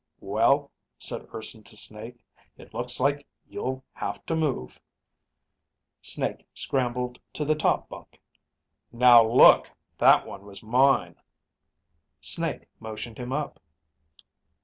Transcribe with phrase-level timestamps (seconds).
[0.19, 2.25] "Well," said Urson to Snake,
[2.57, 4.81] "it looks like you'll have to move."
[6.01, 8.19] Snake scrambled to the top bunk.
[8.91, 9.69] "Now look,
[9.99, 11.17] that one was mine."
[12.19, 13.59] Snake motioned him up.